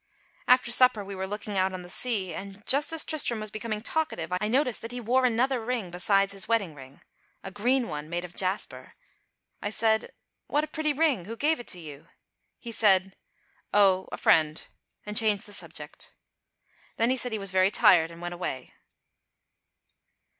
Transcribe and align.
After 0.47 0.71
supper 0.71 1.05
we 1.05 1.13
were 1.13 1.27
looking 1.27 1.59
out 1.59 1.73
on 1.73 1.83
the 1.83 1.87
sea, 1.91 2.33
and 2.33 2.65
just 2.65 2.91
as 2.91 3.05
Tristram 3.05 3.39
was 3.39 3.51
becoming 3.51 3.83
talkative 3.83 4.31
I 4.41 4.47
noticed 4.47 4.81
that 4.81 4.91
he 4.91 4.99
wore 4.99 5.25
another 5.25 5.63
ring 5.63 5.91
besides 5.91 6.33
his 6.33 6.47
wedding 6.47 6.73
ring, 6.73 7.01
a 7.43 7.51
green 7.51 7.87
one, 7.87 8.09
made 8.09 8.25
of 8.25 8.33
jasper. 8.33 8.95
I 9.61 9.69
said, 9.69 10.11
"What 10.47 10.63
a 10.63 10.67
pretty 10.67 10.91
ring! 10.91 11.25
Who 11.25 11.35
gave 11.37 11.59
it 11.59 11.75
you?" 11.75 12.07
He 12.57 12.71
said, 12.71 13.15
"Oh, 13.75 14.07
a 14.11 14.17
friend," 14.17 14.65
and 15.05 15.15
changed 15.15 15.45
the 15.45 15.53
subject. 15.53 16.15
Then 16.97 17.11
he 17.11 17.15
said 17.15 17.31
he 17.31 17.37
was 17.37 17.51
very 17.51 17.69
tired 17.69 18.09
and 18.09 18.23
went 18.23 18.33
away. 18.33 18.73